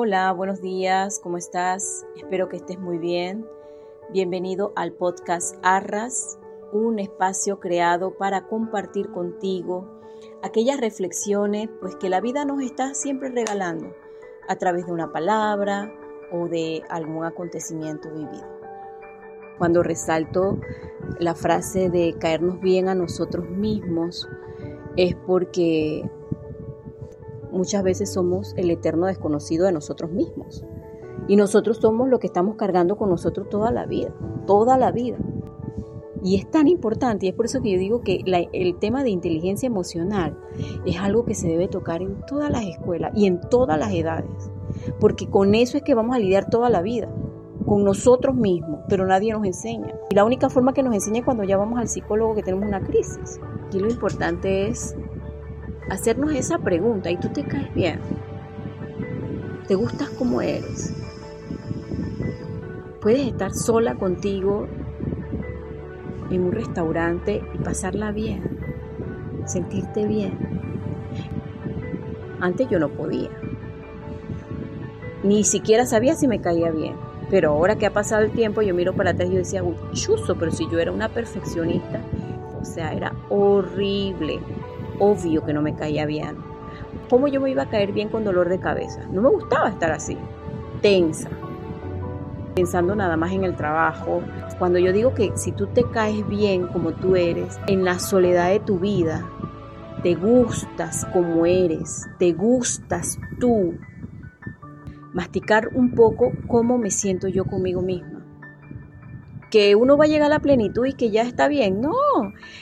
[0.00, 2.06] Hola, buenos días, ¿cómo estás?
[2.14, 3.44] Espero que estés muy bien.
[4.12, 6.38] Bienvenido al podcast Arras,
[6.72, 9.90] un espacio creado para compartir contigo
[10.40, 13.92] aquellas reflexiones pues que la vida nos está siempre regalando
[14.46, 15.92] a través de una palabra
[16.30, 18.46] o de algún acontecimiento vivido.
[19.58, 20.60] Cuando resalto
[21.18, 24.28] la frase de caernos bien a nosotros mismos
[24.96, 26.08] es porque
[27.52, 30.64] muchas veces somos el eterno desconocido de nosotros mismos.
[31.26, 34.14] Y nosotros somos lo que estamos cargando con nosotros toda la vida,
[34.46, 35.18] toda la vida.
[36.22, 39.10] Y es tan importante, y es por eso que yo digo que el tema de
[39.10, 40.36] inteligencia emocional
[40.84, 44.50] es algo que se debe tocar en todas las escuelas y en todas las edades,
[44.98, 47.08] porque con eso es que vamos a lidiar toda la vida,
[47.64, 49.94] con nosotros mismos, pero nadie nos enseña.
[50.10, 52.66] Y la única forma que nos enseña es cuando ya vamos al psicólogo que tenemos
[52.66, 53.38] una crisis.
[53.72, 54.96] Y lo importante es
[55.90, 58.00] hacernos esa pregunta, ¿y tú te caes bien?
[59.66, 60.94] ¿Te gustas como eres?
[63.00, 64.66] Puedes estar sola contigo
[66.30, 68.42] en un restaurante y pasarla bien,
[69.46, 70.36] sentirte bien.
[72.40, 73.30] Antes yo no podía.
[75.22, 76.94] Ni siquiera sabía si me caía bien.
[77.30, 80.36] Pero ahora que ha pasado el tiempo, yo miro para atrás y yo decía, chuzo,
[80.36, 82.00] pero si yo era una perfeccionista,
[82.58, 84.40] o sea, era horrible
[84.98, 86.36] obvio que no me caía bien.
[87.10, 89.06] ¿Cómo yo me iba a caer bien con dolor de cabeza?
[89.10, 90.16] No me gustaba estar así,
[90.82, 91.30] tensa,
[92.54, 94.20] pensando nada más en el trabajo.
[94.58, 98.50] Cuando yo digo que si tú te caes bien como tú eres, en la soledad
[98.50, 99.24] de tu vida,
[100.02, 103.78] te gustas como eres, te gustas tú.
[105.12, 108.24] Masticar un poco cómo me siento yo conmigo misma.
[109.50, 111.80] Que uno va a llegar a la plenitud y que ya está bien.
[111.80, 111.94] No,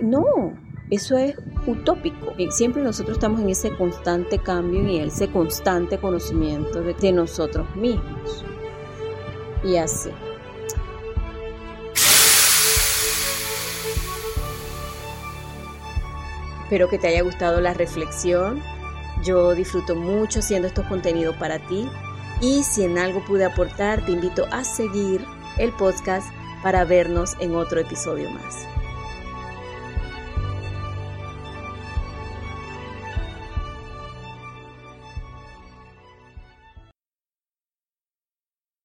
[0.00, 0.54] no.
[0.90, 2.34] Eso es utópico.
[2.50, 8.44] Siempre nosotros estamos en ese constante cambio y ese constante conocimiento de, nosotros mismos.
[9.64, 10.10] Y así.
[16.64, 18.62] Espero que te haya gustado la reflexión.
[19.22, 21.86] Yo disfruto mucho haciendo estos contenidos para ti.
[22.40, 25.24] Y si en algo pude aportar, te invito a seguir
[25.58, 26.26] el podcast
[26.62, 28.81] para vernos en otro episodio más.